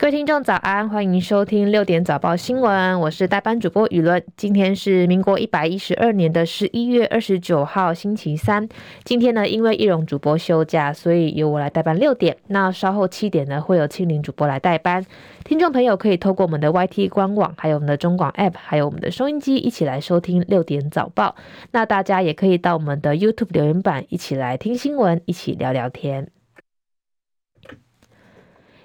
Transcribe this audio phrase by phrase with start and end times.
[0.00, 4.24] 各位听众早安，欢迎收听六点早报新闻，我是代班主播雨伦。
[4.34, 8.66] 今天是民国一百一十二年的十一月二十九号，星期三。
[9.04, 12.34] 今天呢，因为易容主播休假，所以由我来代班六点。
[12.46, 15.04] 那稍后七点呢，会有庆铃主播来代班。
[15.44, 21.36] 听众朋友可以透过我们的 YT 官网，还有我们的中广 App，还有我们的收音机，一起来收听六点早报。
[21.72, 26.30] 那大家也可以到我们的 YouTube 留言板，一起来听新闻，一起聊聊天。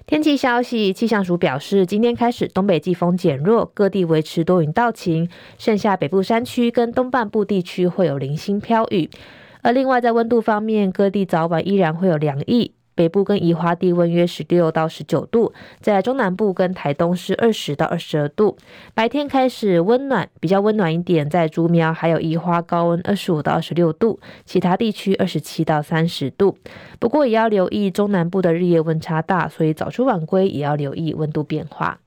[0.06, 5.28] 天气消息，气象署表示，今天开始东北季风减弱，各地维持多云到晴，
[5.58, 9.10] 剩下北部山区跟东半部地区会有零星飘雨。
[9.62, 12.75] 而另外在温度方面，各地早晚依然会有凉意。
[12.96, 18.56] 北部跟宜花地温约十六到十九度，在中南部跟台东是二十到二十二度。
[18.94, 26.56] 白天开始温暖，比较温暖一点，在竹苗还有宜花高温二十五到二十六度，其他地区二十七到三十度。
[26.98, 32.00] 不过也要留意中南部的日夜温差大，所以早出晚归也要留意温度变化。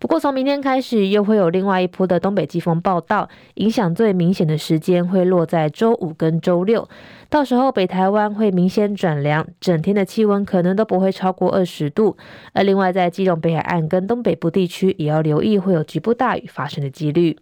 [0.00, 6.88] 不过，从明天开始，又会有另外一波的东北季风报到，影响最明显的时间会落在周五跟周六。
[7.28, 12.16] 到时候，北台湾会明显转凉，整天的气温可能都不会超过二十度。
[12.54, 17.38] 而另外，在基隆北海岸跟东北部地区，也要留意会有局部大雨发生的几率。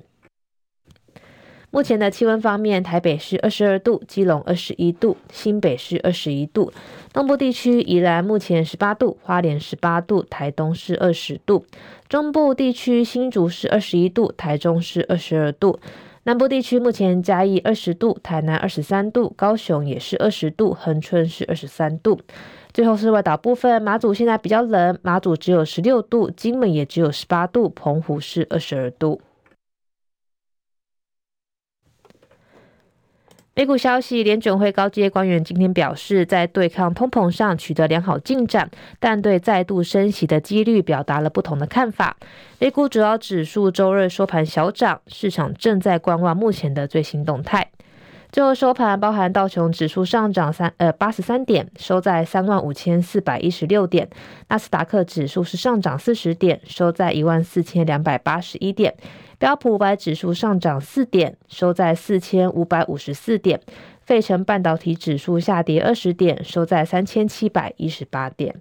[1.70, 6.72] 目前的气温方面，台北是二十二度，基隆二十一度，新北是二十一度，
[7.12, 11.66] 东部地区宜兰目前十八度，花莲十八度，台东是二十度，
[12.08, 15.78] 中部地区新竹是二十一度，台中是二十二度，
[16.22, 22.18] 南部地区目前嘉义二十度，台南二十三度，高雄也是二十度，恒春是二十三度。
[22.72, 29.20] 最后是外岛部分，马祖现在比较冷，马祖只有十六度，金门也只有十八度，澎湖是二十二度。
[33.58, 38.70] 美股消息，联准会高阶官员今天表示，在对抗通膨上取得良好进展，
[39.00, 42.16] 但对再度升息的几率表达了不同的看法。
[42.60, 47.68] 美股主要指数周二收盘小涨，市场正在观望目前的最新动态。
[48.30, 54.06] 最后收盘，包含道琼指数上涨三呃八十三点，收在三万五千四百一十六点；
[54.48, 58.92] 纳斯达克指数是上涨四十点，收在一万四千两百八十一点；
[59.38, 63.60] 标普五百指数上涨四点，收在四千五百五十四点；
[64.02, 68.60] 费城半导体指数下跌二十点，收在三千七百一十八点。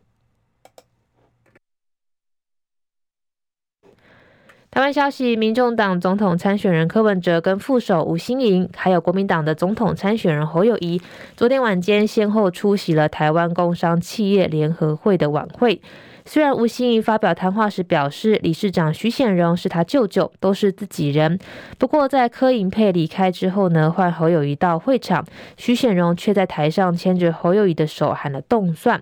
[4.69, 11.01] 台湾消息，民众党总统参选人柯文哲跟副手吴欣盈，还有国民党的总统参选人侯友宜，
[11.35, 15.81] 昨天晚间先后出席了台湾工商企业联合会的晚会。
[16.27, 21.39] 虽然吴欣怡发表谈话时表示，理事长徐显荣是他舅舅，都是自己人。
[21.77, 29.01] 不过在柯盈配离开之后呢，换侯友宜到会场，徐显荣却在台上牵着侯友宜的手喊了冻蒜。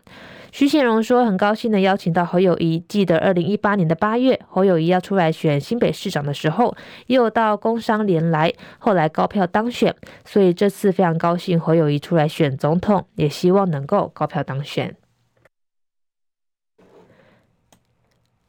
[0.52, 2.82] 徐显荣说：“很高兴的邀请到侯友宜。
[2.88, 6.74] 记得二零一八年的八月，侯友宜要出来选新北市长的时候，
[7.08, 9.94] 也有到工商联来，后来高票当选。
[10.24, 14.96] 所以这次非常高兴侯友宜出来选总统，也希望能够高票当选。”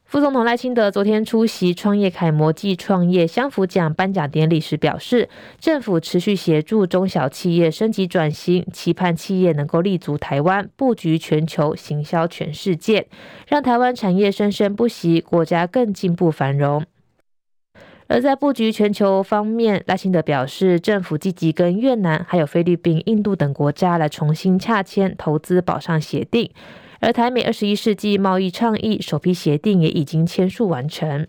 [0.07, 5.29] 副总统赖清德昨天出席创业楷模暨创业相辅奖颁奖典礼时表示，
[5.59, 13.09] 政府持续协助中小企业升级转型，期盼企业能够立足台湾，布局全球，行销全世界，
[13.49, 16.85] 让台湾产业生生不息，国家更进步繁荣。
[18.07, 26.49] 而在布局全球方面，赖清德表示，政府积极跟越南、还有菲律宾、印度等国家来重新洽签投资保障协定。
[27.07, 31.29] 而台美二十一世纪贸易倡议首批协定也已经签署完成。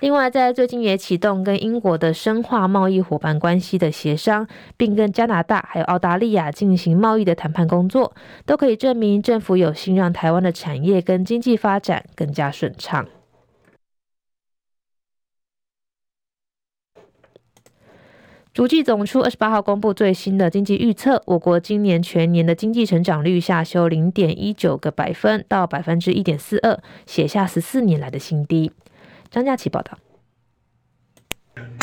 [0.00, 8.14] 另外，在最近也启动跟英国的深化贸易伙伴关系的协商，并跟加拿大还有澳大利亚进行贸易的谈判工作，
[8.44, 13.08] 都可以证明政府有心让台湾的产业跟经济发展更加顺畅。
[18.54, 28.70] 主计总处二十八号公布最新的经济预测，我国今年全年的经济成长率下修零点一九个百分到百分之一点四二，写下十四年来的新低。
[29.28, 29.98] 张佳琪报道。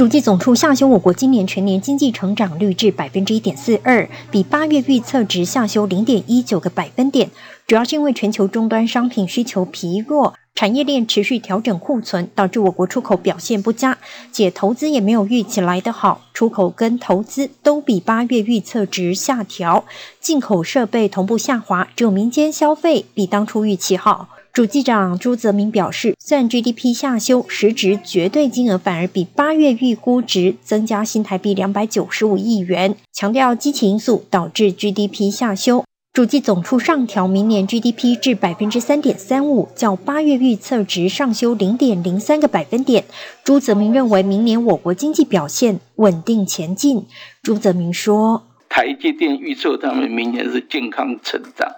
[0.01, 7.30] 主计总处下修我国今年全年经济成长率至百分之一点四二，比八月预测值下修零点一九个百分点，
[7.68, 10.33] 主要是因为全球终端商品需求疲弱。
[10.56, 14.00] 产业链持续调整库存，导致我国出口表现不佳，
[14.31, 19.86] 且投资也没有预期来得好，出口跟投资都比八月预测值下调，
[20.19, 24.30] 进口设备同步下滑，只有民间消费比当初预期好。
[24.53, 35.86] 主计长朱泽民表示，虽然 GDP 下修，实质绝对金额反而比八月预估值增加新台币两百九十五亿元，强调基情因素导致 GDP 下修。
[36.12, 43.06] 主计总处上调明年 GDP 至百分之三点三五，较八月预测值上修零点零三个百分点。
[43.45, 47.06] 朱泽民认为，明年我国经济表现稳定前进。
[47.42, 51.71] 朱泽民说：“台积电预测他们明年是健康成长，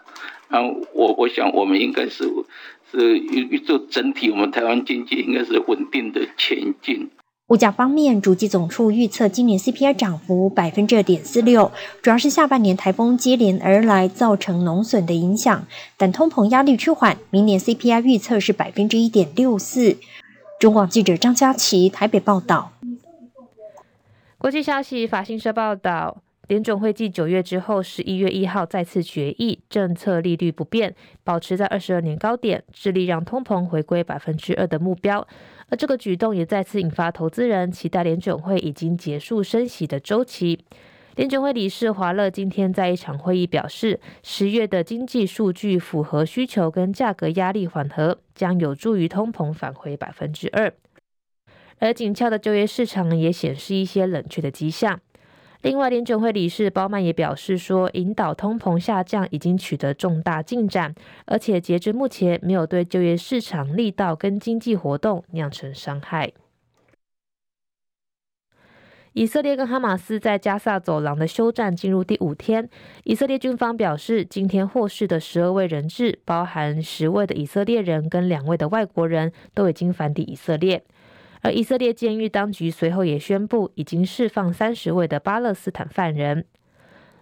[0.94, 2.23] 我我想我们应该是
[2.91, 7.09] 是预预测整体我们台湾经济应该是稳定的前进。”
[7.47, 11.71] 物价方面，主计总处预测今年 CPI 涨幅百分之二点四六，
[12.01, 15.67] 主要是下半年台风接连而来造成农损的影响，
[15.97, 19.97] 但通膨压力趋缓，明年 CPI 预测是百分之一点六四。
[20.59, 22.71] 中广记者张佳琪台北报道。
[24.38, 26.23] 国际消息，法新社报道。
[26.50, 30.94] 联准会继九月之后，十一月一号再次决议，政策利率不变，
[31.24, 35.25] 保持在二十二年高点，致力让通膨回归百分之二的目标。
[35.69, 40.66] 而这个举动也再次引发投资人期待联准会已经结束升息的周期。
[41.16, 50.74] 联准会理事华勒今天在一场会议表示，十月的经济数据符合需求跟价格压力缓和，将有助于通膨返回百分之二。
[51.80, 55.00] 而紧俏的就业市场也显示一些冷却的迹象。
[55.63, 60.94] 另外，联准会理事鲍曼也表示说，引导通膨下降已经取得重大进展，
[61.25, 66.33] 而且截至目前没有对就业市场力道跟经济活动酿成伤害。
[69.13, 72.68] 以色列跟哈马斯在加萨走廊的休战进入第五天，
[73.06, 80.83] 以色列军方表示，今天获释的十二位人质，包含十位的以色列人跟两位的外国人，都已经返抵以色列。
[81.44, 86.45] 而以色列监狱当局随后也宣布，已经释放三十位的巴勒斯坦犯人。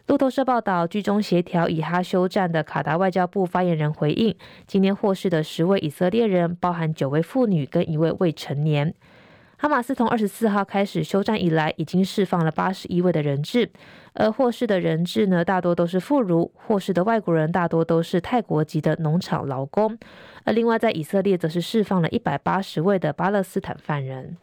[0.08, 4.36] 路透社报道，居中协调以哈休战的卡达外交部发言人回应，
[4.68, 8.94] 今天获释的十位以色列人，包含九位妇女跟一位未成年。
[9.62, 13.69] 哈马斯从二十四号开始休战以来，已经释放了八十一位的人质，
[14.13, 20.00] 而获释的人质呢，大多都是妇孺；获释的外国人大多都是泰国籍的农场劳工。
[20.46, 24.36] 而另外，在以色列则是释放了一百八十位的巴勒斯坦犯人。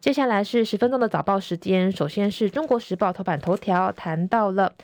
[0.00, 4.74] 接下来是十分钟的早报时间，首先是中国时报头版头条谈到了。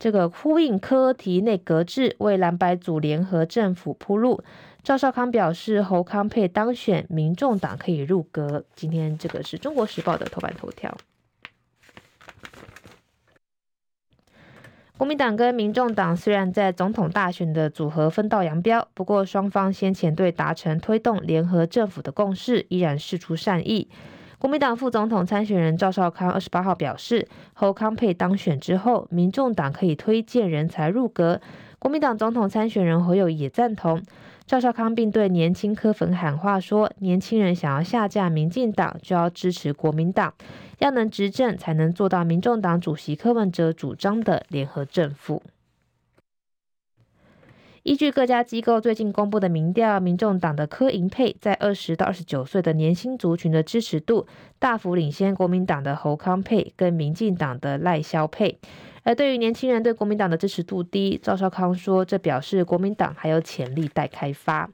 [0.00, 4.42] 这个呼应科提内阁制，为蓝白组联合政府铺路。
[4.88, 8.64] 赵少康表示，侯康佩当选，民众党可以入阁。
[8.74, 10.96] 今天这个是中国时报的头版头条。
[14.96, 23.90] 国民党跟民众党虽然在总统大选的组合分道扬镳，不过双方先前对达成推动联合政府的共识，依然释出善意。
[24.38, 31.42] 国民党副总统参选人赵少康二十八号表示，侯康佩当选之后，民众党可以推荐人才入阁。
[31.78, 34.02] 国民党总统参选人侯友也赞同
[34.48, 40.32] 赵少康，并对年轻柯粉喊话说：年轻人想要下架民进党，就要支持国民党，
[40.78, 45.42] 要能执政，才能做到民众党主席柯文哲主张的联合政府。
[47.82, 54.26] 依据各家机构最近公布的民调，民众党的柯银配在二十到二十九岁的年轻族群的支持度
[54.58, 58.58] 大幅领先国民党的侯康配跟民进党的赖萧配。
[59.08, 64.68] 而对于年轻人对国民党的支持度低，赵少康说，这表示国民党还有潜力待开发。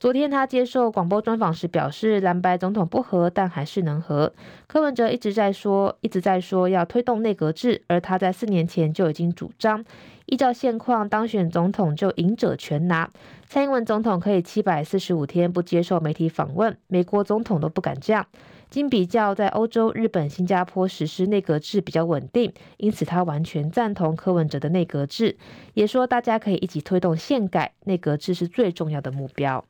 [0.00, 4.32] 昨天他接受广播专访时表示，蓝白总统不合，但还是能合。
[4.66, 9.84] 柯文哲一直在说，一直在说要推动内阁制，而他在四年前就已经主张，
[10.24, 13.10] 依照现况当选总统就赢者全拿。
[13.46, 18.26] 蔡英文总统可以七百四十五天不接受媒体访问，美国总统都不敢这样。
[18.70, 25.36] 经比较，在欧洲、日本、新加坡实施内阁制比较稳定，因此他完全赞同柯文哲的内阁制，
[25.74, 29.62] 也说大家可以一起推动宪改，内阁制是最重要的目标。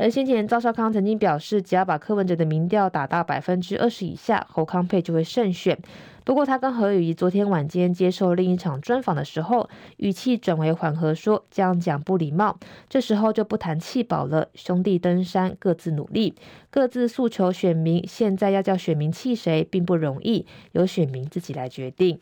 [0.00, 5.76] 而先前赵少康曾经表示，只要把柯文哲的民调打到百分之二十以下，侯康配就会胜选。
[6.22, 12.56] 不过，他跟侯友宜昨天晚间接受另一场专访的时候，语气转为缓和，说这样讲不礼貌。
[12.88, 16.36] 这时候就不谈弃保了，兄弟登山各自努力，
[16.70, 18.06] 各自诉求选民。
[18.06, 22.20] 现在要叫选民弃谁，并不容易，由选民自己来决定。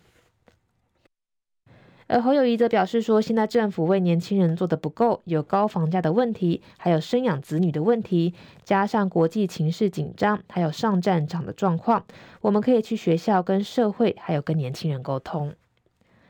[2.08, 8.32] 而侯友谊则表示说，现在政府为年轻人做的不够，有高房价的问题，还有生养子女的问题，
[8.62, 12.04] 加上国际情势紧张，还有上战场的状况，
[12.40, 15.52] 我们可以去学校跟社会，还有跟年轻人沟通。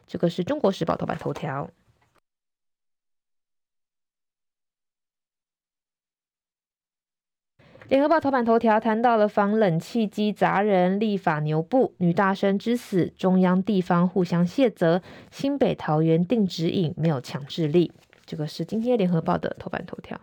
[0.06, 1.68] 这个是中国时报头版头条。
[7.88, 15.00] 联合报头版头条谈到了防冷气机砸人，立法牛步，女大生之死，中央地方互相卸责，
[15.30, 17.92] 新北桃园定指引没有强制力。
[18.24, 20.20] 这个是今天联合报的头版头条。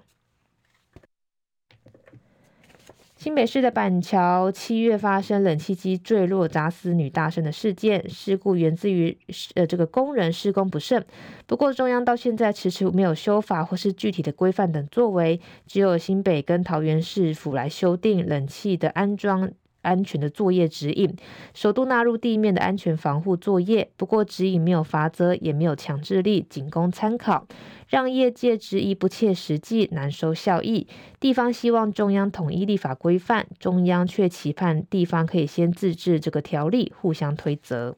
[3.24, 9.18] 新北市的板桥七月发生冷气机坠落砸死女大生的事件，事故源自于
[9.56, 11.06] 呃这个工人施工不慎。
[11.48, 19.50] 不过中央到现在迟迟没有修法或是具体的规范等作为，只有新北跟桃园市府来修订冷气的安装。
[19.84, 21.16] 安全的作业指引，
[21.54, 23.92] 首度纳入地面的安全防护作业。
[23.96, 27.46] 不过指引没有罚则，也没有强制力，仅供参考，
[27.88, 30.88] 让业界质疑不切实际，难收效益。
[31.20, 37.96] 地方希望中央统一立法规范，中央却期盼地方可以先自制这个条例，互相推责。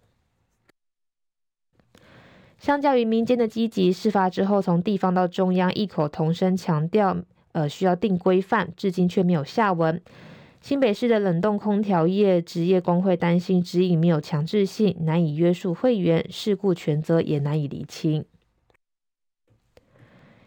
[2.57, 7.15] 相较于民间的积极，事发之后从地方到中央异口同声强调，
[7.51, 10.01] 呃，需要定规范，至今却没有下文。
[10.65, 18.25] 新北市的冷冻空调业职业工会担心指引没有强制性，难以约束会员，事故全责也难以厘清。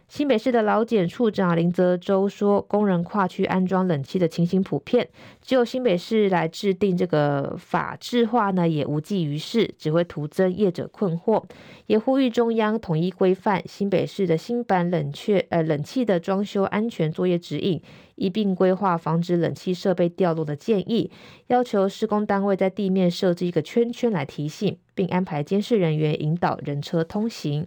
[0.08, 5.06] 新北市的劳检处长林泽洲说，工人跨区安装冷气的情形普遍，
[5.42, 11.44] 只有新北市来制定这个法制化呢，也无济于事，只会徒增业者困惑。
[11.86, 17.80] 也呼吁中央统一规范新北市的新版冷却呃冷气的装修安全作业指引，
[18.14, 21.10] 一并规划防止冷气设备掉落的建议，
[21.48, 27.66] 要求施工单位在地面设置一个圈圈来提醒，并安排监视人员引导人车通行。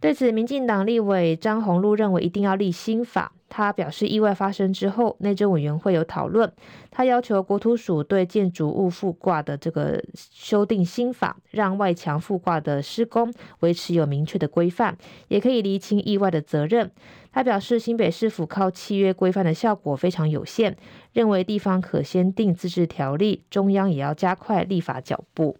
[0.00, 3.32] 对此，民进党立委张宏禄认为一定要立新法。
[3.48, 6.52] 他表示，意外发生之后，内政委员会有讨论。
[6.90, 14.96] 他要求国土署对建筑物附挂的这个修订新法，让外墙附挂的施工维持有明确的规范，
[15.28, 16.90] 也可以厘清意外的责任。
[17.32, 20.76] 他表示，新北市府靠契约规范的效果非常有限，
[21.12, 25.56] 认为地方可先定自治条例，中央也要加快立法脚步。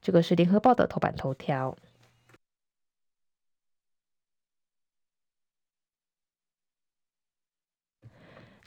[0.00, 1.76] 这个是联合报的头版头条。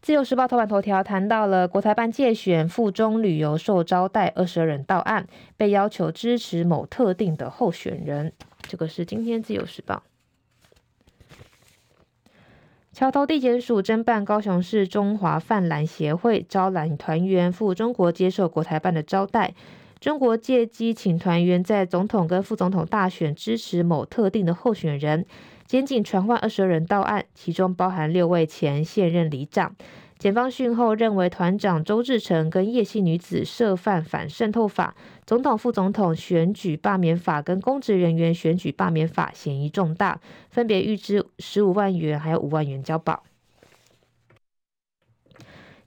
[0.01, 8.33] 自由时报头版头条谈到了国台办介选赴中旅游受招待二十二人到案，被要求支持某特定的候选人。
[8.63, 10.01] 这个是今天自由时报。
[12.91, 19.53] 桥头地检署侦办高雄市中华泛蓝协会招揽团员赴中国接受国台办的招待，
[19.99, 25.27] 中国借机请团员在总统跟副总统大选支持某特定的候选人。
[25.71, 29.73] 检警传唤二十人到案，其中包含六位前现任里长。
[30.19, 34.93] 检方讯后认为，团长周志成跟叶姓女子涉犯反渗透法、
[35.25, 43.23] 总统副总统选举罢免法跟公职人员选举罢免法嫌疑重大，分别预支十五万元还有五万元交保。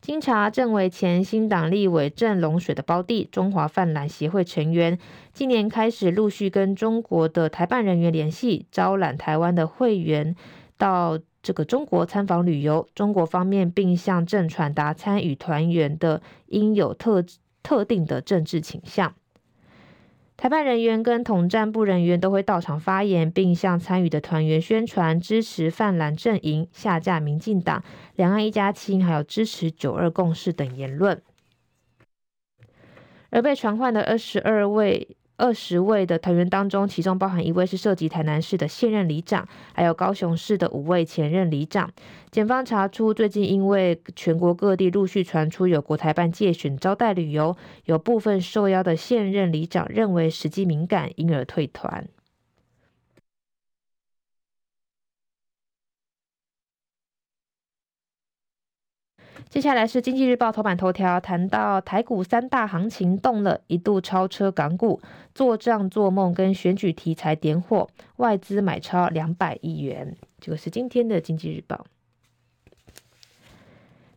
[0.04, 4.98] 经查，郑为前新党立委郑龙水的胞弟，中华泛蓝协会成员，
[5.32, 10.36] 今年开始陆续跟中国的台办人员联系，招揽台湾的会员
[10.76, 12.86] 到这个中国参访旅游。
[12.94, 17.24] 中国方面并向郑传达参与团员的应有特
[17.62, 19.14] 特定的政治倾向。
[20.36, 27.82] 台办人员跟统战部人员都会到场发言，并向参与的团员宣传支持泛蓝阵营、下架民进党、
[28.16, 31.22] 两岸一家亲，还有支持九二共识等言论。
[33.30, 35.16] 而被传唤的二十二位。
[35.36, 41.90] 二十位的团员当中，其中包含一位是涉及台南市的现任里长，还有高雄市的五位前任里长。
[42.30, 52.06] 检方查出，最近因为全国各地陆续传出有国台办借选招待旅游，有部分受邀的现任里长认为时机敏感，因而退团。
[59.48, 65.00] 接下来是经济日报头版头条，谈到台股三大行情动了，一度超车港股，
[65.32, 70.16] 做账做梦跟选举题材点火，外资买超两百亿元。
[70.40, 71.86] 这个是今天的经济日报。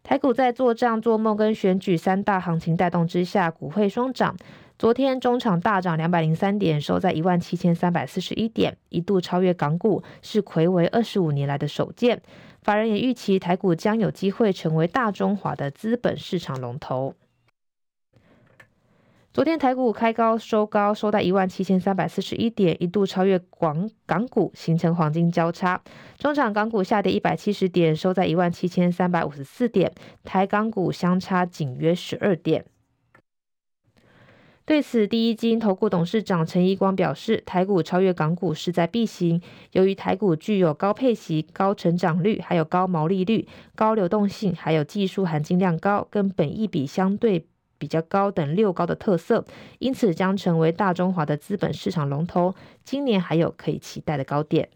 [0.01, 4.35] 台股在做账做梦跟选举三大行情带动之下，股汇双涨。
[4.79, 12.21] 昨天中场大涨两百零三点，收在一万七千三百四十一点，一度超越港股，是睽违二十五年来的首见。
[12.61, 17.15] 法人也预期台股将有机会成为大中华的资本市场龙头。
[19.33, 25.81] 昨天台股开高收高，收在一万七千三百四十一点，一度超越广港股，形成黄金交叉。
[26.19, 29.91] 中场港股下跌一百七十点，收在一万七千三百五十四点，
[30.23, 32.63] 台港股相差仅约十二点。
[34.67, 39.41] 对此，第一金投顾董事长陈一光表示，台股超越港股势在必行。
[39.71, 47.47] 由于台股具有高配息、高成长率，还有高毛利率、高流动性，还有技术含金量高、跟本益比相对
[47.77, 49.45] 比较高等六高的特色，
[49.79, 52.53] 因此将成为大中华的资本市场龙头。
[52.83, 54.67] 今年还有可以期待的高点。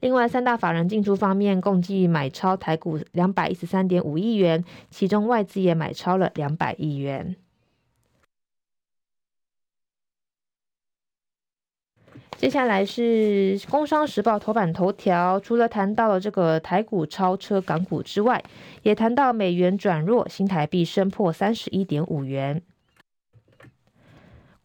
[0.00, 7.36] 另外，三大法人进出方面共计买超台股两百一十三点五亿元，其中外资也买超了两百亿元。
[12.36, 18.44] 接下来是《工商时报》头版头条，除了谈到了这个台股超车港股之外，
[18.82, 22.60] 也谈到美元转弱，新台币升破三十一点五元。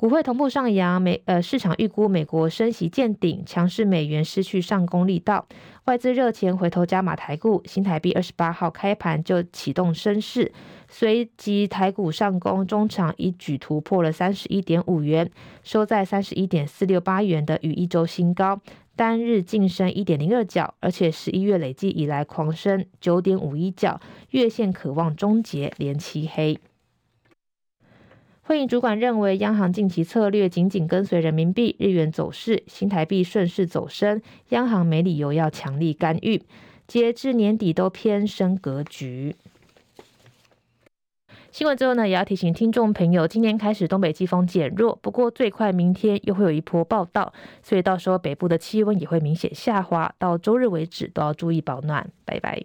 [0.02, 5.46] 股汇同步上扬，美呃市场预估美国升息见顶，强势美元失去上攻力道，
[5.86, 10.52] 外资热钱回头加码台股，新台币二十八号开盘就启动升势，
[10.90, 15.30] 随即台股上攻，中场一举突破了三十一点五元，
[15.62, 18.60] 收在三十一点四六八元的与一周新高，
[18.96, 26.58] 单日净升一点零二角，而且十一月累计以来狂升九点五一角，月线渴望终结连七黑。
[28.44, 36.42] 会议主管认为，央行近期策略紧紧跟随人民币、日元走势，新台币顺势走升，央行没理由要强力干预。
[36.88, 39.36] 截至年底都偏升格局。
[41.52, 47.32] 新闻之后呢，也要提醒听众朋友，今天开始东北季风减弱，不过最快明天又会有一波报到，
[47.62, 52.10] 所以到时候北部的气温也会明显下滑，到周日为止都要注意保暖。
[52.26, 52.62] 拜拜。